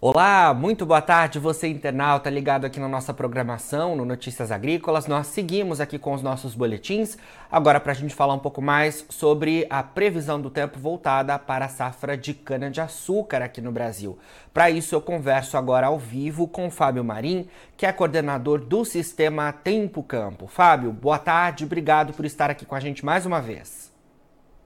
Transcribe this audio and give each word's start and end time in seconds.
Olá, 0.00 0.54
muito 0.54 0.86
boa 0.86 1.02
tarde, 1.02 1.40
você 1.40 1.66
internauta 1.66 2.30
ligado 2.30 2.64
aqui 2.64 2.78
na 2.78 2.86
nossa 2.86 3.12
programação, 3.12 3.96
no 3.96 4.04
Notícias 4.04 4.52
Agrícolas. 4.52 5.08
Nós 5.08 5.26
seguimos 5.26 5.80
aqui 5.80 5.98
com 5.98 6.12
os 6.14 6.22
nossos 6.22 6.54
boletins, 6.54 7.18
agora 7.50 7.80
para 7.80 7.90
a 7.90 7.94
gente 7.96 8.14
falar 8.14 8.34
um 8.34 8.38
pouco 8.38 8.62
mais 8.62 9.04
sobre 9.08 9.66
a 9.68 9.82
previsão 9.82 10.40
do 10.40 10.50
tempo 10.50 10.78
voltada 10.78 11.36
para 11.36 11.64
a 11.64 11.68
safra 11.68 12.16
de 12.16 12.32
cana-de-açúcar 12.32 13.42
aqui 13.42 13.60
no 13.60 13.72
Brasil. 13.72 14.16
Para 14.54 14.70
isso, 14.70 14.94
eu 14.94 15.00
converso 15.00 15.56
agora 15.56 15.88
ao 15.88 15.98
vivo 15.98 16.46
com 16.46 16.68
o 16.68 16.70
Fábio 16.70 17.02
Marim, 17.02 17.48
que 17.76 17.84
é 17.84 17.90
coordenador 17.90 18.60
do 18.60 18.84
sistema 18.84 19.52
Tempo 19.52 20.00
Campo. 20.04 20.46
Fábio, 20.46 20.92
boa 20.92 21.18
tarde, 21.18 21.64
obrigado 21.64 22.12
por 22.12 22.24
estar 22.24 22.48
aqui 22.48 22.64
com 22.64 22.76
a 22.76 22.80
gente 22.80 23.04
mais 23.04 23.26
uma 23.26 23.40
vez. 23.40 23.92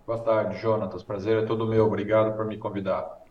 Boa 0.07 0.19
tarde, 0.19 0.59
Jonatas. 0.59 1.03
Prazer 1.03 1.43
é 1.43 1.47
todo 1.47 1.67
meu. 1.67 1.87
Obrigado 1.87 2.37
por 2.37 2.45
me 2.45 2.59
convidar. 2.59 3.22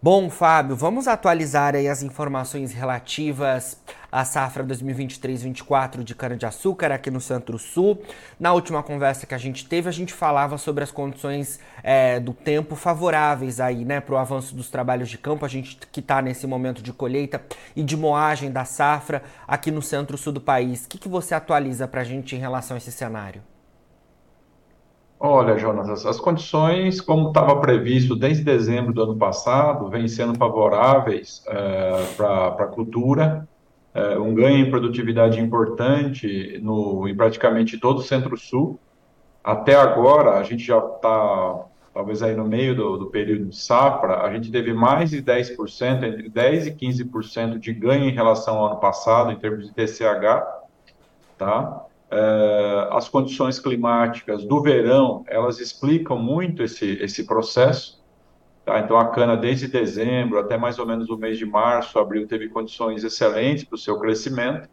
Bom, 0.00 0.30
Fábio, 0.30 0.76
vamos 0.76 1.08
atualizar 1.08 1.74
aí 1.74 1.88
as 1.88 2.04
informações 2.04 2.72
relativas 2.72 3.80
à 4.12 4.24
safra 4.24 4.62
2023-24 4.62 6.04
de 6.04 6.14
cana-de-açúcar 6.14 6.92
aqui 6.92 7.10
no 7.10 7.20
Centro-Sul. 7.20 8.00
Na 8.38 8.52
última 8.52 8.80
conversa 8.80 9.26
que 9.26 9.34
a 9.34 9.38
gente 9.38 9.66
teve, 9.66 9.88
a 9.88 9.92
gente 9.92 10.12
falava 10.12 10.56
sobre 10.56 10.84
as 10.84 10.92
condições 10.92 11.58
é, 11.82 12.20
do 12.20 12.32
tempo 12.32 12.76
favoráveis 12.76 13.58
aí, 13.58 13.84
né, 13.84 14.00
para 14.00 14.14
o 14.14 14.18
avanço 14.18 14.54
dos 14.54 14.70
trabalhos 14.70 15.08
de 15.08 15.18
campo. 15.18 15.44
A 15.44 15.48
gente 15.48 15.76
que 15.90 15.98
está 15.98 16.22
nesse 16.22 16.46
momento 16.46 16.80
de 16.80 16.92
colheita 16.92 17.42
e 17.74 17.82
de 17.82 17.96
moagem 17.96 18.52
da 18.52 18.64
safra 18.64 19.24
aqui 19.48 19.72
no 19.72 19.82
Centro-Sul 19.82 20.32
do 20.32 20.40
país. 20.40 20.84
O 20.84 20.90
que, 20.90 20.98
que 20.98 21.08
você 21.08 21.34
atualiza 21.34 21.88
para 21.88 22.02
a 22.02 22.04
gente 22.04 22.36
em 22.36 22.38
relação 22.38 22.76
a 22.76 22.78
esse 22.78 22.92
cenário? 22.92 23.42
Olha, 25.20 25.58
Jonas, 25.58 26.06
as 26.06 26.20
condições, 26.20 27.00
como 27.00 27.28
estava 27.28 27.60
previsto 27.60 28.14
desde 28.14 28.44
dezembro 28.44 28.92
do 28.92 29.02
ano 29.02 29.16
passado, 29.16 29.88
vêm 29.88 30.06
sendo 30.06 30.38
favoráveis 30.38 31.42
é, 31.48 32.04
para 32.16 32.46
a 32.46 32.66
cultura, 32.68 33.48
é, 33.92 34.16
um 34.16 34.32
ganho 34.32 34.64
em 34.64 34.70
produtividade 34.70 35.40
importante 35.40 36.60
no, 36.62 37.08
em 37.08 37.16
praticamente 37.16 37.78
todo 37.78 37.98
o 37.98 38.02
Centro-Sul. 38.02 38.78
Até 39.42 39.74
agora, 39.74 40.38
a 40.38 40.44
gente 40.44 40.62
já 40.62 40.78
está, 40.78 41.64
talvez 41.92 42.22
aí 42.22 42.36
no 42.36 42.44
meio 42.44 42.76
do, 42.76 42.96
do, 42.98 43.06
período 43.06 43.46
de 43.46 43.56
safra, 43.56 44.22
a 44.22 44.32
gente 44.32 44.52
teve 44.52 44.72
mais 44.72 45.10
de 45.10 45.20
10%, 45.20 46.04
entre 46.04 46.30
10% 46.30 46.66
e 46.66 46.70
15% 46.70 47.58
de 47.58 47.72
ganho 47.72 48.04
em 48.04 48.12
relação 48.12 48.58
ao 48.58 48.66
ano 48.66 48.76
passado, 48.76 49.32
em 49.32 49.36
termos 49.36 49.66
de 49.66 49.74
TCH, 49.74 50.46
tá? 51.36 51.87
Uh, 52.10 52.94
as 52.94 53.06
condições 53.08 53.58
climáticas 53.58 54.42
do 54.44 54.62
verão, 54.62 55.24
elas 55.26 55.60
explicam 55.60 56.18
muito 56.18 56.62
esse, 56.62 56.92
esse 57.02 57.26
processo. 57.26 58.02
Tá? 58.64 58.80
Então, 58.80 58.98
a 58.98 59.08
cana, 59.08 59.36
desde 59.36 59.68
dezembro 59.68 60.38
até 60.38 60.56
mais 60.56 60.78
ou 60.78 60.86
menos 60.86 61.10
o 61.10 61.18
mês 61.18 61.36
de 61.36 61.44
março, 61.44 61.98
abril, 61.98 62.26
teve 62.26 62.48
condições 62.48 63.04
excelentes 63.04 63.64
para 63.64 63.76
o 63.76 63.78
seu 63.78 63.98
crescimento. 63.98 64.68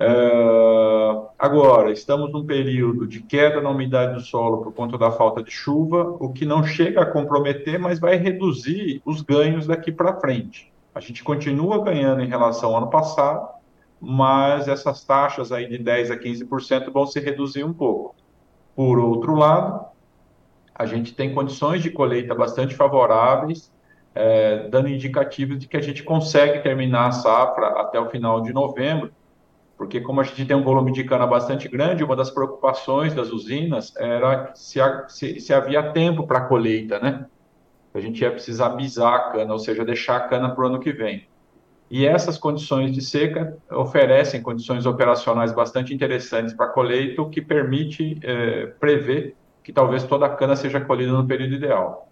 Uh, 0.00 1.28
agora, 1.38 1.92
estamos 1.92 2.32
num 2.32 2.46
período 2.46 3.06
de 3.06 3.20
queda 3.20 3.60
na 3.60 3.68
umidade 3.68 4.14
do 4.14 4.20
solo 4.20 4.62
por 4.62 4.72
conta 4.72 4.96
da 4.96 5.10
falta 5.10 5.42
de 5.42 5.50
chuva, 5.50 6.16
o 6.18 6.32
que 6.32 6.46
não 6.46 6.64
chega 6.64 7.02
a 7.02 7.06
comprometer, 7.06 7.78
mas 7.78 7.98
vai 7.98 8.16
reduzir 8.16 9.02
os 9.04 9.20
ganhos 9.20 9.66
daqui 9.66 9.92
para 9.92 10.18
frente. 10.18 10.72
A 10.94 11.00
gente 11.00 11.22
continua 11.22 11.84
ganhando 11.84 12.22
em 12.22 12.28
relação 12.28 12.70
ao 12.70 12.78
ano 12.78 12.88
passado, 12.88 13.59
mas 14.00 14.66
essas 14.66 15.04
taxas 15.04 15.52
aí 15.52 15.68
de 15.68 15.78
10 15.78 16.10
a 16.10 16.16
15% 16.16 16.90
vão 16.90 17.06
se 17.06 17.20
reduzir 17.20 17.64
um 17.64 17.72
pouco. 17.72 18.14
Por 18.74 18.98
outro 18.98 19.34
lado, 19.34 19.84
a 20.74 20.86
gente 20.86 21.14
tem 21.14 21.34
condições 21.34 21.82
de 21.82 21.90
colheita 21.90 22.34
bastante 22.34 22.74
favoráveis, 22.74 23.70
é, 24.14 24.68
dando 24.68 24.88
indicativos 24.88 25.58
de 25.58 25.68
que 25.68 25.76
a 25.76 25.82
gente 25.82 26.02
consegue 26.02 26.60
terminar 26.60 27.08
a 27.08 27.12
safra 27.12 27.66
até 27.80 28.00
o 28.00 28.08
final 28.08 28.40
de 28.40 28.52
novembro, 28.52 29.12
porque 29.76 30.00
como 30.00 30.20
a 30.20 30.24
gente 30.24 30.44
tem 30.44 30.56
um 30.56 30.62
volume 30.62 30.92
de 30.92 31.04
cana 31.04 31.26
bastante 31.26 31.68
grande, 31.68 32.04
uma 32.04 32.16
das 32.16 32.30
preocupações 32.30 33.14
das 33.14 33.30
usinas 33.30 33.94
era 33.96 34.52
se, 34.54 34.78
se, 35.08 35.40
se 35.40 35.54
havia 35.54 35.92
tempo 35.92 36.26
para 36.26 36.38
a 36.38 36.44
colheita, 36.44 36.98
né? 36.98 37.26
A 37.92 38.00
gente 38.00 38.20
ia 38.20 38.30
precisar 38.30 38.70
bisar 38.70 39.14
a 39.14 39.30
cana, 39.32 39.52
ou 39.52 39.58
seja, 39.58 39.84
deixar 39.84 40.16
a 40.16 40.20
cana 40.20 40.54
para 40.54 40.64
o 40.64 40.66
ano 40.66 40.80
que 40.80 40.92
vem. 40.92 41.26
E 41.90 42.06
essas 42.06 42.38
condições 42.38 42.92
de 42.92 43.02
seca 43.02 43.58
oferecem 43.68 44.40
condições 44.40 44.86
operacionais 44.86 45.52
bastante 45.52 45.92
interessantes 45.92 46.54
para 46.54 46.66
a 46.66 46.68
colheita, 46.68 47.20
o 47.20 47.28
que 47.28 47.42
permite 47.42 48.20
é, 48.22 48.66
prever 48.66 49.34
que 49.64 49.72
talvez 49.72 50.04
toda 50.04 50.26
a 50.26 50.28
cana 50.28 50.54
seja 50.54 50.80
colhida 50.80 51.12
no 51.12 51.26
período 51.26 51.54
ideal. 51.54 52.08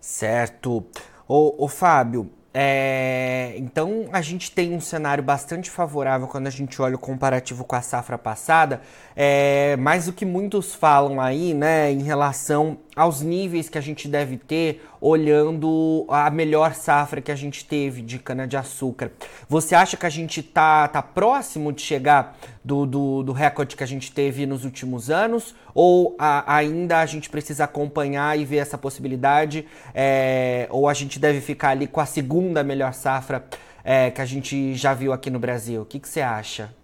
Certo. 0.00 0.86
Ô 1.26 1.68
Fábio, 1.68 2.30
é, 2.52 3.54
então 3.56 4.08
a 4.12 4.20
gente 4.20 4.50
tem 4.50 4.74
um 4.74 4.80
cenário 4.80 5.22
bastante 5.22 5.70
favorável 5.70 6.26
quando 6.26 6.48
a 6.48 6.50
gente 6.50 6.82
olha 6.82 6.96
o 6.96 6.98
comparativo 6.98 7.64
com 7.64 7.76
a 7.76 7.80
safra 7.80 8.18
passada, 8.18 8.80
é, 9.14 9.76
mas 9.76 10.08
o 10.08 10.12
que 10.12 10.26
muitos 10.26 10.74
falam 10.74 11.20
aí, 11.20 11.54
né, 11.54 11.92
em 11.92 12.02
relação 12.02 12.78
aos 13.00 13.22
níveis 13.22 13.70
que 13.70 13.78
a 13.78 13.80
gente 13.80 14.06
deve 14.06 14.36
ter 14.36 14.86
olhando 15.00 16.04
a 16.10 16.28
melhor 16.28 16.74
safra 16.74 17.22
que 17.22 17.32
a 17.32 17.34
gente 17.34 17.64
teve 17.64 18.02
de 18.02 18.18
cana-de-açúcar. 18.18 19.10
Você 19.48 19.74
acha 19.74 19.96
que 19.96 20.04
a 20.04 20.10
gente 20.10 20.42
tá, 20.42 20.86
tá 20.86 21.00
próximo 21.00 21.72
de 21.72 21.80
chegar 21.80 22.38
do, 22.62 22.84
do, 22.84 23.22
do 23.22 23.32
recorde 23.32 23.74
que 23.74 23.82
a 23.82 23.86
gente 23.86 24.12
teve 24.12 24.44
nos 24.44 24.66
últimos 24.66 25.08
anos? 25.08 25.54
Ou 25.74 26.14
a, 26.18 26.56
ainda 26.56 26.98
a 26.98 27.06
gente 27.06 27.30
precisa 27.30 27.64
acompanhar 27.64 28.38
e 28.38 28.44
ver 28.44 28.58
essa 28.58 28.76
possibilidade? 28.76 29.66
É, 29.94 30.68
ou 30.68 30.86
a 30.86 30.92
gente 30.92 31.18
deve 31.18 31.40
ficar 31.40 31.70
ali 31.70 31.86
com 31.86 32.00
a 32.00 32.06
segunda 32.06 32.62
melhor 32.62 32.92
safra 32.92 33.46
é, 33.82 34.10
que 34.10 34.20
a 34.20 34.26
gente 34.26 34.74
já 34.74 34.92
viu 34.92 35.10
aqui 35.10 35.30
no 35.30 35.38
Brasil? 35.38 35.80
O 35.80 35.86
que, 35.86 35.98
que 35.98 36.08
você 36.08 36.20
acha? 36.20 36.79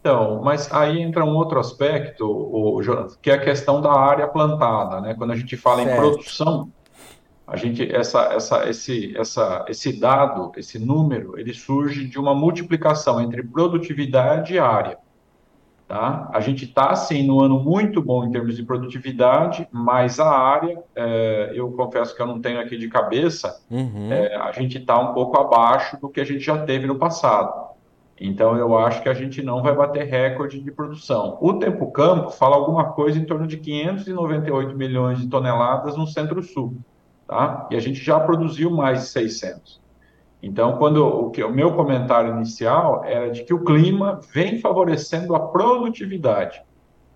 Então, 0.00 0.40
mas 0.42 0.72
aí 0.72 1.00
entra 1.00 1.24
um 1.24 1.34
outro 1.34 1.58
aspecto, 1.58 2.24
o, 2.24 2.80
que 3.20 3.30
é 3.30 3.34
a 3.34 3.40
questão 3.40 3.80
da 3.80 3.92
área 3.92 4.28
plantada, 4.28 5.00
né? 5.00 5.14
Quando 5.14 5.32
a 5.32 5.36
gente 5.36 5.56
fala 5.56 5.82
certo. 5.82 5.92
em 5.92 5.96
produção, 5.96 6.72
a 7.46 7.56
gente 7.56 7.94
essa, 7.94 8.32
essa, 8.32 8.68
esse, 8.68 9.16
essa, 9.16 9.64
esse 9.68 9.98
dado, 9.98 10.52
esse 10.56 10.78
número, 10.78 11.38
ele 11.38 11.52
surge 11.52 12.06
de 12.06 12.18
uma 12.18 12.34
multiplicação 12.34 13.20
entre 13.20 13.42
produtividade 13.42 14.54
e 14.54 14.58
área. 14.58 14.98
Tá? 15.88 16.28
A 16.34 16.40
gente 16.40 16.66
está, 16.66 16.94
sim, 16.94 17.26
no 17.26 17.42
ano 17.42 17.58
muito 17.58 18.02
bom 18.02 18.22
em 18.22 18.30
termos 18.30 18.54
de 18.54 18.62
produtividade, 18.62 19.66
mas 19.72 20.20
a 20.20 20.28
área, 20.28 20.78
é, 20.94 21.52
eu 21.54 21.72
confesso 21.72 22.14
que 22.14 22.20
eu 22.20 22.26
não 22.26 22.42
tenho 22.42 22.60
aqui 22.60 22.76
de 22.76 22.88
cabeça, 22.88 23.58
uhum. 23.70 24.12
é, 24.12 24.36
a 24.36 24.52
gente 24.52 24.76
está 24.76 24.98
um 24.98 25.14
pouco 25.14 25.40
abaixo 25.40 25.98
do 25.98 26.10
que 26.10 26.20
a 26.20 26.24
gente 26.24 26.40
já 26.40 26.58
teve 26.66 26.86
no 26.86 26.96
passado. 26.96 27.67
Então, 28.20 28.56
eu 28.56 28.76
acho 28.76 29.02
que 29.02 29.08
a 29.08 29.14
gente 29.14 29.42
não 29.42 29.62
vai 29.62 29.74
bater 29.74 30.04
recorde 30.04 30.60
de 30.60 30.72
produção. 30.72 31.38
O 31.40 31.54
Tempo 31.54 31.90
Campo 31.92 32.30
fala 32.30 32.56
alguma 32.56 32.92
coisa 32.92 33.18
em 33.18 33.24
torno 33.24 33.46
de 33.46 33.56
598 33.58 34.76
milhões 34.76 35.20
de 35.20 35.28
toneladas 35.28 35.96
no 35.96 36.06
Centro-Sul, 36.06 36.76
tá? 37.26 37.68
E 37.70 37.76
a 37.76 37.80
gente 37.80 38.02
já 38.02 38.18
produziu 38.18 38.70
mais 38.70 39.00
de 39.00 39.06
600. 39.06 39.80
Então, 40.42 40.76
quando 40.78 41.04
o, 41.04 41.30
que, 41.30 41.42
o 41.42 41.52
meu 41.52 41.72
comentário 41.74 42.34
inicial 42.34 43.04
era 43.04 43.30
de 43.30 43.44
que 43.44 43.54
o 43.54 43.64
clima 43.64 44.20
vem 44.32 44.60
favorecendo 44.60 45.34
a 45.34 45.40
produtividade, 45.40 46.62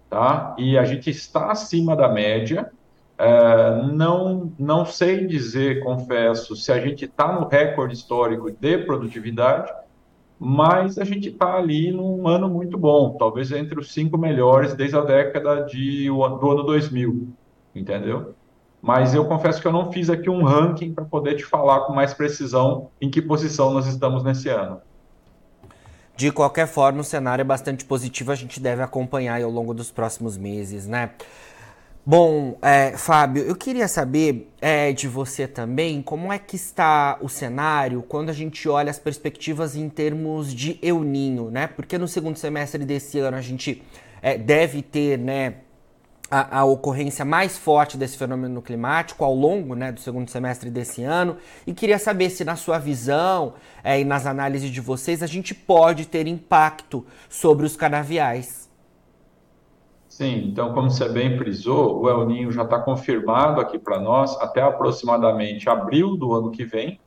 tá? 0.09 0.55
E 0.59 0.77
a 0.79 0.85
gente 0.85 1.11
está 1.11 1.51
acima 1.51 1.97
da 1.97 2.09
média. 2.09 2.71
É, 3.19 3.83
não, 3.93 4.53
não 4.59 4.85
sei 4.85 5.27
dizer, 5.27 5.83
confesso, 5.83 6.57
se 6.57 6.73
a 6.73 6.81
gente 6.81 7.05
está 7.05 7.33
no 7.33 7.47
recorde 7.47 7.95
histórico 7.95 8.51
de 8.51 8.79
produtividade, 8.79 9.73
mas 10.45 10.99
a 10.99 11.05
gente 11.05 11.29
está 11.29 11.55
ali 11.55 11.93
num 11.93 12.27
ano 12.27 12.49
muito 12.49 12.77
bom, 12.77 13.17
talvez 13.17 13.53
entre 13.53 13.79
os 13.79 13.93
cinco 13.93 14.19
melhores 14.19 14.75
desde 14.75 14.97
a 14.97 15.01
década 15.01 15.63
de, 15.63 16.09
do 16.09 16.51
ano 16.51 16.65
2000, 16.65 17.29
entendeu? 17.73 18.35
Mas 18.83 19.15
eu 19.15 19.25
confesso 19.25 19.63
que 19.63 19.69
eu 19.69 19.73
não 19.73 19.93
fiz 19.93 20.11
aqui 20.11 20.29
um 20.29 20.43
ranking 20.43 20.93
para 20.93 21.05
poder 21.05 21.37
te 21.37 21.45
falar 21.45 21.83
com 21.83 21.93
mais 21.93 22.13
precisão 22.13 22.89
em 23.01 23.09
que 23.09 23.23
posição 23.23 23.73
nós 23.73 23.87
estamos 23.87 24.25
nesse 24.25 24.49
ano. 24.49 24.81
De 26.17 26.33
qualquer 26.33 26.67
forma, 26.67 27.03
o 27.03 27.05
cenário 27.05 27.43
é 27.43 27.45
bastante 27.45 27.85
positivo, 27.85 28.33
a 28.33 28.35
gente 28.35 28.59
deve 28.59 28.83
acompanhar 28.83 29.41
ao 29.41 29.51
longo 29.51 29.73
dos 29.73 29.93
próximos 29.93 30.37
meses, 30.37 30.89
né? 30.89 31.11
Bom, 32.05 32.59
é, 32.61 32.97
Fábio, 32.97 33.45
eu 33.45 33.55
queria 33.55 33.87
saber 33.87 34.53
é, 34.61 34.93
de 34.93 35.07
você 35.07 35.47
também 35.47 36.03
como 36.03 36.33
é 36.33 36.39
que 36.39 36.57
está 36.57 37.17
o 37.21 37.29
cenário 37.29 38.03
quando 38.03 38.29
a 38.29 38.33
gente 38.33 38.69
olha 38.69 38.91
as 38.91 38.99
perspectivas 38.99 39.77
em 39.77 39.89
termos 39.89 40.53
de 40.53 40.81
El 40.83 41.05
Ninho, 41.05 41.49
né? 41.49 41.69
Porque 41.69 41.97
no 41.99 42.09
segundo 42.09 42.37
semestre 42.37 42.85
desse 42.85 43.21
ano 43.21 43.37
a 43.37 43.41
gente 43.41 43.85
é, 44.21 44.37
deve 44.37 44.83
ter, 44.83 45.17
né, 45.17 45.59
a, 46.29 46.59
a, 46.59 46.65
ocorrência 46.65 47.25
mais 47.25 47.57
forte 47.57 47.97
desse 47.97 48.19
fenômeno 48.19 48.61
climático 48.61 49.25
ao 49.25 49.33
longo 49.33 49.77
né, 49.77 49.93
do 49.93 50.01
segundo 50.01 50.29
semestre 50.29 50.71
desse 50.71 51.05
ano 51.05 51.37
e 51.65 51.73
queria 51.73 52.01
saber 52.01 52.31
se 52.31 52.43
na 52.43 52.57
sua 52.57 52.79
visão 52.79 53.55
é, 53.85 54.01
e 54.01 54.05
nas 54.05 54.27
análises 54.27 54.71
de 54.71 54.81
vocês 54.81 55.23
a 55.23 55.27
gente 55.29 55.55
pode 55.55 56.07
ter 56.07 56.27
impacto 56.27 57.07
sobre 57.29 57.65
os 57.65 57.77
canaviais. 57.77 58.72
Sim, 60.13 60.45
então, 60.47 60.75
como 60.75 60.91
você 60.91 61.09
bem 61.09 61.39
frisou, 61.39 62.03
o 62.03 62.07
El 62.07 62.27
Ninho 62.27 62.53
já 62.53 62.65
está 62.65 62.79
confirmado 62.79 63.63
aqui 63.63 63.79
para 63.79 63.99
nós 63.99 64.39
até 64.43 64.61
aproximadamente 64.61 65.71
abril 65.71 66.19
do 66.19 66.35
ano 66.35 66.51
que 66.51 66.67
vem, 66.67 67.01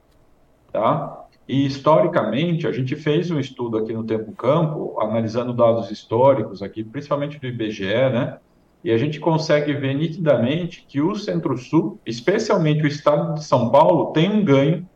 tá? 0.74 1.24
E 1.48 1.68
historicamente, 1.68 2.66
a 2.66 2.72
gente 2.72 2.96
fez 2.96 3.30
um 3.30 3.40
estudo 3.40 3.78
aqui 3.78 3.94
no 3.94 4.04
Tempo 4.04 4.32
Campo, 4.32 5.00
analisando 5.00 5.54
dados 5.54 5.92
históricos 5.92 6.64
aqui, 6.64 6.84
principalmente 6.84 7.40
do 7.40 7.46
IBGE, 7.46 8.10
né? 8.12 8.40
E 8.84 8.90
a 8.92 8.98
gente 8.98 9.20
consegue 9.20 9.72
ver 9.76 9.94
nitidamente 9.94 10.84
que 10.90 11.00
o 11.00 11.14
Centro-Sul, 11.14 12.00
especialmente 12.08 12.84
o 12.86 12.88
estado 12.88 13.36
de 13.36 13.44
São 13.44 13.70
Paulo, 13.70 14.14
tem 14.14 14.32
um 14.32 14.44
ganho 14.44 14.90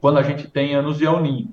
quando 0.00 0.16
a 0.16 0.22
gente 0.22 0.48
tem 0.48 0.74
anos 0.74 0.96
de 0.96 1.04
El 1.04 1.20
Ninho. 1.20 1.52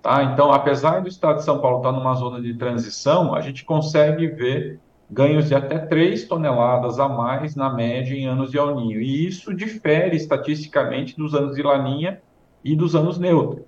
Tá? 0.00 0.24
Então, 0.24 0.50
apesar 0.50 1.02
do 1.02 1.08
estado 1.08 1.36
de 1.36 1.44
São 1.44 1.60
Paulo 1.60 1.76
estar 1.76 1.92
numa 1.92 2.14
zona 2.14 2.40
de 2.40 2.54
transição, 2.54 3.34
a 3.34 3.42
gente 3.42 3.66
consegue 3.66 4.26
ver 4.26 4.80
ganhos 5.10 5.48
de 5.48 5.54
até 5.54 5.78
3 5.78 6.28
toneladas 6.28 7.00
a 7.00 7.08
mais 7.08 7.56
na 7.56 7.68
média 7.72 8.14
em 8.14 8.26
anos 8.26 8.50
de 8.50 8.58
El 8.58 8.76
Ninho. 8.76 9.00
E 9.00 9.26
isso 9.26 9.52
difere 9.52 10.16
estatisticamente 10.16 11.16
dos 11.16 11.34
anos 11.34 11.56
de 11.56 11.62
Laninha 11.62 12.20
e 12.64 12.76
dos 12.76 12.94
anos 12.94 13.18
neutros. 13.18 13.64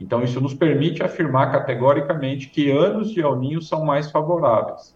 Então, 0.00 0.22
isso 0.22 0.40
nos 0.40 0.54
permite 0.54 1.02
afirmar 1.02 1.52
categoricamente 1.52 2.48
que 2.48 2.70
anos 2.70 3.10
de 3.10 3.20
El 3.20 3.36
Ninho 3.36 3.60
são 3.60 3.84
mais 3.84 4.10
favoráveis. 4.10 4.94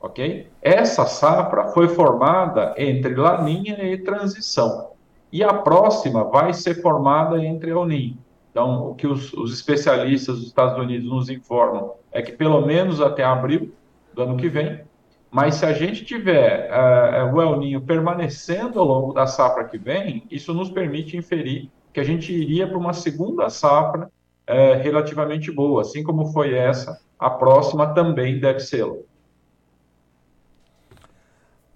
Ok? 0.00 0.46
Essa 0.62 1.06
safra 1.06 1.68
foi 1.68 1.88
formada 1.88 2.74
entre 2.76 3.14
Laninha 3.14 3.82
e 3.82 3.98
transição. 3.98 4.90
E 5.30 5.42
a 5.42 5.52
próxima 5.52 6.24
vai 6.24 6.52
ser 6.54 6.80
formada 6.80 7.42
entre 7.42 7.70
El 7.70 7.84
Ninho. 7.86 8.18
Então, 8.50 8.90
o 8.90 8.94
que 8.94 9.06
os, 9.06 9.32
os 9.34 9.52
especialistas 9.52 10.38
dos 10.38 10.46
Estados 10.46 10.78
Unidos 10.78 11.08
nos 11.08 11.28
informam 11.28 11.92
é 12.10 12.22
que 12.22 12.32
pelo 12.32 12.64
menos 12.66 13.00
até 13.00 13.22
abril 13.22 13.72
do 14.14 14.22
ano 14.22 14.36
que 14.36 14.48
vem, 14.48 14.80
mas 15.30 15.56
se 15.56 15.66
a 15.66 15.72
gente 15.72 16.04
tiver 16.04 16.70
uh, 16.70 17.34
o 17.34 17.42
El 17.42 17.58
Ninho 17.58 17.80
permanecendo 17.80 18.80
ao 18.80 18.86
longo 18.86 19.12
da 19.12 19.26
safra 19.26 19.64
que 19.64 19.76
vem, 19.76 20.24
isso 20.30 20.54
nos 20.54 20.70
permite 20.70 21.16
inferir 21.16 21.70
que 21.92 22.00
a 22.00 22.04
gente 22.04 22.32
iria 22.32 22.66
para 22.66 22.78
uma 22.78 22.92
segunda 22.92 23.50
safra 23.50 24.06
uh, 24.48 24.82
relativamente 24.82 25.52
boa, 25.52 25.82
assim 25.82 26.02
como 26.02 26.32
foi 26.32 26.54
essa, 26.54 27.00
a 27.18 27.28
próxima 27.28 27.92
também 27.94 28.40
deve 28.40 28.60
ser. 28.60 28.86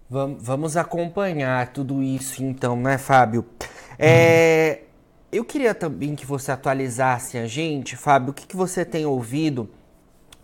Vamos 0.09 0.77
acompanhar 0.77 1.73
tudo 1.73 2.03
isso 2.03 2.45
então, 2.45 2.77
né, 2.77 2.99
Fábio? 2.99 3.47
É, 3.99 4.83
eu 5.31 5.43
queria 5.43 5.75
também 5.75 6.15
que 6.15 6.27
você 6.27 6.53
atualizasse 6.53 7.39
a 7.39 7.47
gente, 7.47 7.97
Fábio, 7.97 8.31
o 8.31 8.35
que, 8.35 8.47
que 8.47 8.57
você 8.57 8.85
tem 8.85 9.07
ouvido 9.07 9.71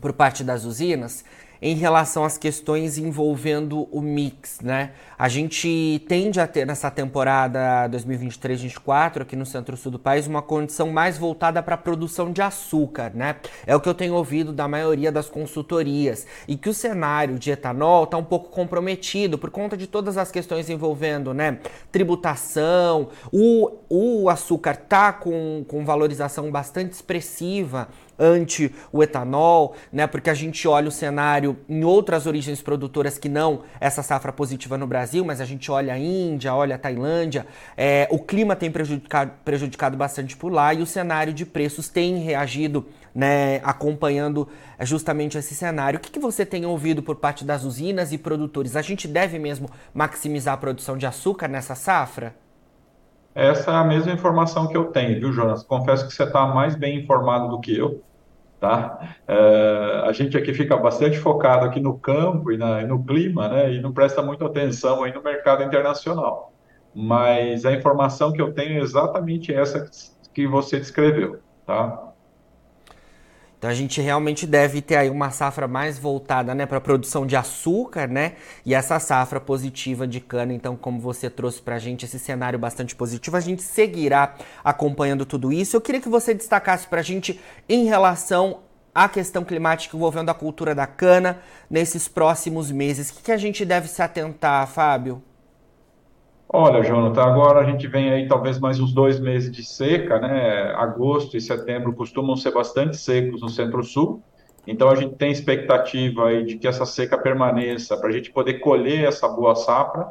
por 0.01 0.15
parte 0.15 0.43
das 0.43 0.65
usinas 0.65 1.23
em 1.61 1.75
relação 1.75 2.25
às 2.25 2.39
questões 2.39 2.99
envolvendo 2.99 3.89
o 3.91 4.01
mix, 4.01 4.61
né? 4.61 4.93
A 5.19 5.29
gente 5.29 6.05
tende 6.09 6.41
a 6.41 6.47
ter 6.47 6.65
nessa 6.67 6.91
temporada 6.91 7.89
2023-24 7.91 9.23
aqui 9.23 9.35
no 9.35 9.45
centro-sul 9.45 9.93
do 9.93 9.99
país 9.99 10.27
uma 10.27 10.41
condição 10.41 10.91
mais 10.91 11.19
voltada 11.19 11.63
para 11.63 11.75
a 11.75 11.79
produção 11.79 12.33
de 12.33 12.41
açúcar, 12.41 13.13
né? 13.15 13.37
É 13.67 13.75
o 13.75 13.81
que 13.81 13.89
eu 13.89 13.95
tenho 13.95 14.15
ouvido 14.15 14.53
da 14.53 14.69
maioria 14.69 15.11
das 15.11 15.29
consultorias 15.29 16.27
e 16.47 16.57
que 16.57 16.69
o 16.69 16.75
cenário 16.75 17.39
de 17.39 17.51
etanol 17.51 18.05
está 18.05 18.17
um 18.17 18.25
pouco 18.25 18.51
comprometido 18.51 19.37
por 19.37 19.51
conta 19.51 19.77
de 19.77 19.87
todas 19.87 20.17
as 20.17 20.31
questões 20.31 20.71
envolvendo, 20.71 21.35
né? 21.35 21.59
Tributação, 21.91 23.09
o, 23.33 23.71
o 23.89 24.29
açúcar 24.29 24.77
tá 24.77 25.13
com, 25.13 25.65
com 25.67 25.85
valorização 25.85 26.51
bastante 26.51 26.93
expressiva 26.93 27.89
ante 28.19 28.75
o 28.93 29.03
etanol, 29.03 29.75
né? 29.93 30.07
Porque 30.07 30.29
a 30.29 30.35
gente 30.35 30.67
olha 30.67 30.89
o 30.89 30.93
cenário 30.93 31.57
em 31.69 31.85
outras 31.85 32.27
origens 32.27 32.61
produtoras 32.61 33.19
que 33.19 33.29
não 33.29 33.63
essa 33.81 34.03
safra 34.03 34.33
positiva 34.33 34.77
no 34.77 34.87
Brasil, 34.87 35.25
mas 35.25 35.41
a 35.41 35.45
gente 35.45 35.71
olha 35.71 35.93
a 35.95 35.99
Índia, 35.99 36.55
olha 36.55 36.75
a 36.75 36.79
Tailândia, 36.79 37.47
é, 37.77 38.09
o 38.11 38.19
clima 38.19 38.57
tem 38.57 38.71
prejudicado, 38.71 39.33
prejudicado 39.45 39.97
bastante 39.97 40.37
por 40.37 40.53
lá 40.53 40.75
e 40.75 40.83
o 40.83 40.87
cenário 40.87 41.33
de 41.33 41.47
preços 41.47 41.89
tem 41.89 42.19
reagido, 42.19 42.87
né? 43.15 43.61
Acompanhando 43.63 44.49
justamente 44.81 45.39
esse 45.39 45.55
cenário. 45.55 45.99
O 45.99 46.01
que, 46.01 46.11
que 46.11 46.19
você 46.19 46.45
tem 46.45 46.67
ouvido 46.67 47.03
por 47.03 47.17
parte 47.17 47.45
das 47.45 47.65
usinas 47.65 48.13
e 48.13 48.19
produtores? 48.19 48.77
A 48.77 48.83
gente 48.83 49.07
deve 49.07 49.39
mesmo 49.39 49.71
maximizar 49.95 50.55
a 50.55 50.57
produção 50.57 50.97
de 50.97 51.07
açúcar 51.07 51.49
nessa 51.49 51.75
safra? 51.75 52.35
Essa 53.35 53.71
é 53.71 53.75
a 53.75 53.85
mesma 53.85 54.11
informação 54.11 54.67
que 54.67 54.77
eu 54.77 54.87
tenho, 54.87 55.21
viu, 55.21 55.33
Jonas? 55.33 55.63
Confesso 55.63 56.09
que 56.09 56.13
você 56.13 56.25
está 56.25 56.45
mais 56.47 56.75
bem 56.75 56.99
informado 56.99 57.49
do 57.49 57.61
que 57.61 57.77
eu 57.77 58.03
tá? 58.61 59.17
É, 59.27 60.03
a 60.07 60.13
gente 60.13 60.37
aqui 60.37 60.53
fica 60.53 60.77
bastante 60.77 61.19
focado 61.19 61.65
aqui 61.67 61.81
no 61.81 61.99
campo 61.99 62.53
e, 62.53 62.57
na, 62.57 62.83
e, 62.83 62.87
no 62.87 63.05
clima, 63.05 63.49
né? 63.49 63.73
E 63.75 63.81
não 63.81 63.93
presta 63.93 64.23
muita 64.23 64.47
atenção 64.47 65.03
aí 65.03 65.13
no 65.13 65.23
mercado 65.23 65.63
internacional. 65.63 66.53
Mas 66.95 67.65
a 67.65 67.73
informação 67.73 68.33
que 68.33 68.41
eu 68.41 68.53
tenho 68.53 68.79
é 68.79 68.83
exatamente 68.83 69.53
essa 69.55 69.89
que 70.35 70.47
você 70.47 70.79
descreveu, 70.79 71.41
tá? 71.67 72.08
Então 73.59 73.69
a 73.69 73.75
gente 73.75 74.01
realmente 74.01 74.47
deve 74.47 74.81
ter 74.81 74.95
aí 74.95 75.11
uma 75.11 75.33
safra 75.33 75.67
mais 75.67 75.99
voltada, 75.99 76.55
né, 76.55 76.65
para 76.65 76.79
a 76.79 76.81
produção 76.81 77.27
de 77.27 77.35
açúcar, 77.35 78.07
né? 78.07 78.35
E 78.65 78.73
essa 78.73 79.01
safra 79.01 79.41
positiva 79.41 80.07
de 80.07 80.21
cana, 80.21 80.53
então 80.53 80.77
como 80.77 81.01
você 81.01 81.29
trouxe 81.29 81.61
para 81.61 81.75
a 81.75 81.79
gente 81.79 82.05
esse 82.05 82.21
cenário 82.21 82.59
bastante 82.59 82.95
positivo, 82.95 83.37
a 83.37 83.41
gente 83.41 83.63
seguirá 83.63 84.37
acompanhando 84.63 85.27
tudo 85.27 85.53
isso. 85.53 85.77
Eu 85.77 85.81
queria 85.81 86.01
que 86.01 86.09
você 86.09 86.33
destacasse 86.33 86.87
para 86.87 87.01
a 87.01 87.03
gente 87.03 87.41
em 87.69 87.85
relação 87.87 88.61
à 88.95 89.09
questão 89.09 89.45
climática 89.45 89.97
envolvendo 89.97 90.31
a 90.31 90.35
cultura 90.35 90.73
da 90.73 90.87
cana 90.87 91.41
nesses 91.69 92.07
próximos 92.07 92.71
meses. 92.71 93.11
O 93.11 93.15
que, 93.15 93.23
que 93.25 93.33
a 93.33 93.37
gente 93.37 93.65
deve 93.65 93.89
se 93.89 94.01
atentar, 94.01 94.69
Fábio? 94.69 95.21
Olha, 96.51 96.83
Jonathan, 96.83 97.23
agora 97.23 97.61
a 97.61 97.65
gente 97.65 97.87
vem 97.87 98.11
aí 98.11 98.27
talvez 98.27 98.59
mais 98.59 98.81
uns 98.81 98.91
dois 98.91 99.21
meses 99.21 99.51
de 99.51 99.63
seca, 99.63 100.19
né? 100.19 100.73
Agosto 100.77 101.37
e 101.37 101.43
setembro 101.43 101.93
costumam 101.93 102.37
ser 102.37 102.53
bastante 102.53 102.97
secos 102.97 103.43
no 103.43 103.51
Centro-Sul, 103.51 104.23
então 104.67 104.89
a 104.89 104.95
gente 104.95 105.15
tem 105.17 105.31
expectativa 105.31 106.29
aí 106.29 106.47
de 106.47 106.57
que 106.57 106.67
essa 106.67 106.87
seca 106.87 107.19
permaneça 107.19 107.99
para 107.99 108.09
a 108.09 108.13
gente 108.13 108.33
poder 108.33 108.61
colher 108.61 109.05
essa 109.05 109.29
boa 109.29 109.55
safra, 109.55 110.11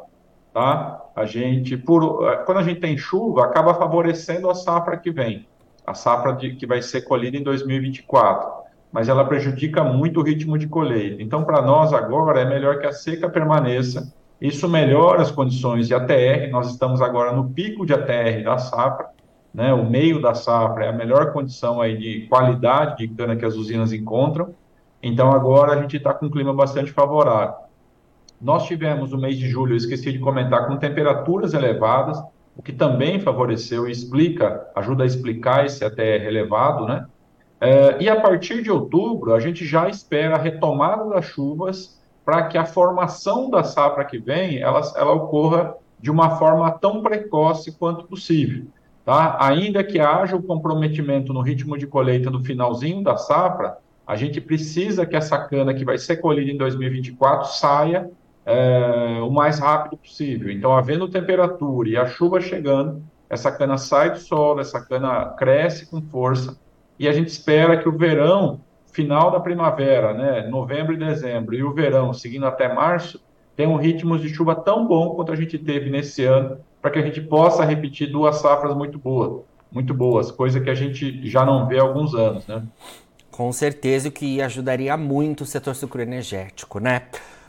tá? 0.54 1.02
A 1.16 1.24
gente, 1.24 1.76
por, 1.76 2.24
quando 2.44 2.58
a 2.58 2.62
gente 2.62 2.78
tem 2.78 2.96
chuva, 2.96 3.42
acaba 3.44 3.74
favorecendo 3.74 4.48
a 4.48 4.54
safra 4.54 4.96
que 4.96 5.10
vem, 5.10 5.44
a 5.84 5.92
safra 5.92 6.34
de, 6.34 6.54
que 6.54 6.68
vai 6.68 6.80
ser 6.80 7.02
colhida 7.02 7.36
em 7.36 7.42
2024, 7.42 8.48
mas 8.92 9.08
ela 9.08 9.24
prejudica 9.24 9.82
muito 9.82 10.20
o 10.20 10.22
ritmo 10.22 10.56
de 10.56 10.68
colheita. 10.68 11.20
Então, 11.20 11.42
para 11.42 11.60
nós 11.60 11.92
agora 11.92 12.40
é 12.40 12.44
melhor 12.44 12.78
que 12.78 12.86
a 12.86 12.92
seca 12.92 13.28
permaneça 13.28 14.16
isso 14.40 14.68
melhora 14.68 15.22
as 15.22 15.30
condições 15.30 15.88
de 15.88 15.94
ATR. 15.94 16.48
Nós 16.50 16.70
estamos 16.70 17.00
agora 17.02 17.32
no 17.32 17.50
pico 17.50 17.84
de 17.84 17.92
ATR 17.92 18.44
da 18.44 18.58
safra, 18.58 19.08
né? 19.52 19.72
O 19.72 19.84
meio 19.84 20.20
da 20.22 20.34
safra 20.34 20.84
é 20.84 20.88
a 20.88 20.92
melhor 20.92 21.32
condição 21.32 21.80
aí 21.80 21.96
de 21.96 22.26
qualidade 22.28 22.98
de 22.98 23.08
cana 23.08 23.34
que 23.34 23.44
as 23.44 23.54
usinas 23.54 23.92
encontram. 23.92 24.54
Então 25.02 25.32
agora 25.32 25.72
a 25.72 25.80
gente 25.80 25.96
está 25.96 26.14
com 26.14 26.26
um 26.26 26.30
clima 26.30 26.54
bastante 26.54 26.92
favorável. 26.92 27.54
Nós 28.40 28.66
tivemos 28.66 29.10
no 29.10 29.18
mês 29.18 29.36
de 29.36 29.48
julho, 29.48 29.72
eu 29.72 29.76
esqueci 29.76 30.12
de 30.12 30.20
comentar, 30.20 30.68
com 30.68 30.76
temperaturas 30.76 31.54
elevadas, 31.54 32.22
o 32.56 32.62
que 32.62 32.72
também 32.72 33.18
favoreceu 33.18 33.88
e 33.88 33.90
explica, 33.90 34.68
ajuda 34.76 35.02
a 35.02 35.06
explicar 35.06 35.66
esse 35.66 35.84
ATR 35.84 36.24
elevado, 36.26 36.86
né? 36.86 37.06
É, 37.60 38.00
e 38.00 38.08
a 38.08 38.20
partir 38.20 38.62
de 38.62 38.70
outubro, 38.70 39.34
a 39.34 39.40
gente 39.40 39.64
já 39.64 39.88
espera 39.88 40.36
a 40.36 40.38
retomada 40.38 41.08
das 41.10 41.24
chuvas 41.24 42.00
para 42.28 42.42
que 42.42 42.58
a 42.58 42.66
formação 42.66 43.48
da 43.48 43.64
safra 43.64 44.04
que 44.04 44.18
vem 44.18 44.58
ela, 44.58 44.82
ela 44.96 45.12
ocorra 45.12 45.74
de 45.98 46.10
uma 46.10 46.36
forma 46.36 46.70
tão 46.70 47.00
precoce 47.00 47.72
quanto 47.72 48.04
possível. 48.06 48.66
Tá? 49.02 49.38
Ainda 49.40 49.82
que 49.82 49.98
haja 49.98 50.36
o 50.36 50.42
comprometimento 50.42 51.32
no 51.32 51.40
ritmo 51.40 51.78
de 51.78 51.86
colheita 51.86 52.30
do 52.30 52.44
finalzinho 52.44 53.02
da 53.02 53.16
safra, 53.16 53.78
a 54.06 54.14
gente 54.14 54.42
precisa 54.42 55.06
que 55.06 55.16
essa 55.16 55.38
cana 55.38 55.72
que 55.72 55.86
vai 55.86 55.96
ser 55.96 56.18
colhida 56.18 56.50
em 56.50 56.58
2024 56.58 57.48
saia 57.48 58.10
é, 58.44 59.20
o 59.22 59.30
mais 59.30 59.58
rápido 59.58 59.96
possível. 59.96 60.52
Então, 60.52 60.76
havendo 60.76 61.08
temperatura 61.08 61.88
e 61.88 61.96
a 61.96 62.04
chuva 62.04 62.42
chegando, 62.42 63.02
essa 63.30 63.50
cana 63.50 63.78
sai 63.78 64.10
do 64.10 64.18
solo, 64.18 64.60
essa 64.60 64.84
cana 64.84 65.34
cresce 65.38 65.86
com 65.86 66.02
força 66.02 66.58
e 66.98 67.08
a 67.08 67.12
gente 67.12 67.28
espera 67.28 67.78
que 67.78 67.88
o 67.88 67.96
verão 67.96 68.60
final 68.98 69.30
da 69.30 69.38
primavera, 69.38 70.12
né, 70.12 70.48
novembro 70.48 70.92
e 70.92 70.96
dezembro, 70.96 71.54
e 71.54 71.62
o 71.62 71.72
verão 71.72 72.12
seguindo 72.12 72.44
até 72.44 72.74
março, 72.74 73.20
tenham 73.54 73.76
ritmos 73.76 74.20
de 74.20 74.28
chuva 74.28 74.56
tão 74.56 74.88
bom 74.88 75.14
quanto 75.14 75.30
a 75.30 75.36
gente 75.36 75.56
teve 75.56 75.88
nesse 75.88 76.24
ano, 76.24 76.58
para 76.82 76.90
que 76.90 76.98
a 76.98 77.02
gente 77.02 77.20
possa 77.20 77.64
repetir 77.64 78.10
duas 78.10 78.38
safras 78.38 78.74
muito 78.74 78.98
boas, 78.98 79.44
muito 79.70 79.94
boas, 79.94 80.32
coisa 80.32 80.60
que 80.60 80.68
a 80.68 80.74
gente 80.74 81.24
já 81.28 81.44
não 81.44 81.68
vê 81.68 81.78
há 81.78 81.82
alguns 81.82 82.12
anos, 82.12 82.44
né? 82.48 82.60
Com 83.30 83.52
certeza, 83.52 84.10
que 84.10 84.42
ajudaria 84.42 84.96
muito 84.96 85.42
o 85.42 85.46
setor 85.46 85.76
sucroenergético, 85.76 86.80
né? 86.80 87.02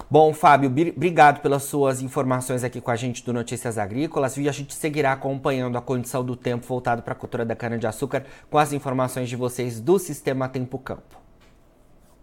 Bom, 0.08 0.32
Fábio, 0.32 0.70
obrigado 0.70 1.42
pelas 1.42 1.64
suas 1.64 2.00
informações 2.00 2.64
aqui 2.64 2.80
com 2.80 2.92
a 2.92 2.96
gente 2.96 3.26
do 3.26 3.34
Notícias 3.34 3.80
Agrícolas 3.80 4.38
e 4.38 4.48
a 4.48 4.52
gente 4.52 4.76
seguirá 4.76 5.14
acompanhando 5.14 5.80
a 5.80 5.82
condição 5.82 6.24
do 6.24 6.36
tempo 6.36 6.68
voltado 6.68 7.02
para 7.02 7.14
a 7.14 7.16
cultura 7.16 7.44
da 7.44 7.56
cana-de-açúcar 7.56 8.24
com 8.52 8.60
as 8.60 8.72
informações 8.72 9.30
de 9.30 9.36
vocês 9.36 9.80
do 9.80 9.98
Sistema 9.98 10.48
Tempo 10.48 10.78
Campo. 10.78 11.29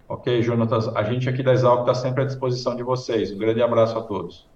Ok, 0.09 0.41
Jonatas, 0.43 0.89
a 0.89 1.03
gente 1.03 1.29
aqui 1.29 1.43
da 1.43 1.53
Exalc 1.53 1.81
está 1.81 1.95
sempre 1.95 2.23
à 2.23 2.27
disposição 2.27 2.77
de 2.77 2.83
vocês. 2.83 3.33
Um 3.33 3.39
grande 3.39 3.61
abraço 3.61 3.99
a 3.99 4.03
todos. 4.03 4.47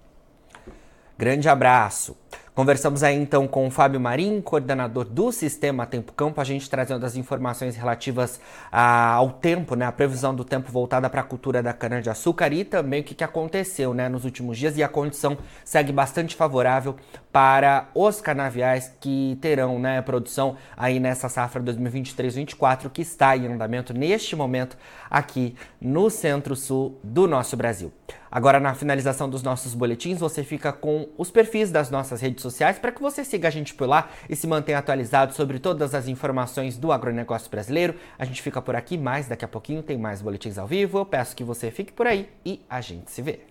Grande 1.17 1.49
abraço. 1.49 2.15
Conversamos 2.61 3.01
aí 3.01 3.15
então 3.15 3.47
com 3.47 3.65
o 3.65 3.71
Fábio 3.71 3.99
Marim, 3.99 4.39
coordenador 4.39 5.03
do 5.05 5.31
Sistema 5.31 5.87
Tempo 5.87 6.13
Campo, 6.13 6.39
a 6.39 6.43
gente 6.43 6.69
trazendo 6.69 7.03
as 7.03 7.15
informações 7.15 7.75
relativas 7.75 8.39
a, 8.71 9.13
ao 9.13 9.31
tempo, 9.31 9.73
né, 9.73 9.87
a 9.87 9.91
previsão 9.91 10.35
do 10.35 10.45
tempo 10.45 10.71
voltada 10.71 11.09
para 11.09 11.21
a 11.21 11.23
cultura 11.23 11.63
da 11.63 11.73
cana-de-açúcar 11.73 12.53
e 12.53 12.63
também 12.63 13.01
o 13.01 13.03
que, 13.03 13.15
que 13.15 13.23
aconteceu 13.23 13.95
né, 13.95 14.07
nos 14.07 14.25
últimos 14.25 14.59
dias 14.59 14.77
e 14.77 14.83
a 14.83 14.87
condição 14.87 15.39
segue 15.65 15.91
bastante 15.91 16.35
favorável 16.35 16.95
para 17.31 17.87
os 17.95 18.21
canaviais 18.21 18.93
que 18.99 19.39
terão 19.41 19.79
né, 19.79 19.99
produção 20.03 20.55
aí 20.77 20.99
nessa 20.99 21.29
safra 21.29 21.63
2023-24 21.63 22.91
que 22.91 23.01
está 23.01 23.35
em 23.35 23.47
andamento 23.47 23.91
neste 23.91 24.35
momento 24.35 24.77
aqui 25.09 25.55
no 25.81 26.11
centro-sul 26.11 26.99
do 27.03 27.27
nosso 27.27 27.57
Brasil. 27.57 27.91
Agora, 28.31 28.61
na 28.61 28.73
finalização 28.73 29.29
dos 29.29 29.43
nossos 29.43 29.73
boletins, 29.73 30.17
você 30.17 30.41
fica 30.41 30.71
com 30.71 31.09
os 31.17 31.29
perfis 31.29 31.69
das 31.69 31.91
nossas 31.91 32.21
redes 32.21 32.41
sociais 32.51 32.77
para 32.77 32.91
que 32.91 33.01
você 33.01 33.23
siga 33.23 33.47
a 33.47 33.51
gente 33.51 33.73
por 33.73 33.87
lá 33.87 34.09
e 34.29 34.35
se 34.35 34.47
mantenha 34.47 34.77
atualizado 34.77 35.33
sobre 35.33 35.59
todas 35.59 35.95
as 35.95 36.07
informações 36.07 36.77
do 36.77 36.91
agronegócio 36.91 37.49
brasileiro. 37.49 37.95
A 38.17 38.25
gente 38.25 38.41
fica 38.41 38.61
por 38.61 38.75
aqui, 38.75 38.97
mas 38.97 39.27
daqui 39.27 39.45
a 39.45 39.47
pouquinho 39.47 39.81
tem 39.81 39.97
mais 39.97 40.21
boletins 40.21 40.57
ao 40.57 40.67
vivo. 40.67 40.99
Eu 40.99 41.05
peço 41.05 41.35
que 41.35 41.43
você 41.43 41.71
fique 41.71 41.91
por 41.91 42.07
aí 42.07 42.29
e 42.45 42.61
a 42.69 42.81
gente 42.81 43.11
se 43.11 43.21
vê. 43.21 43.50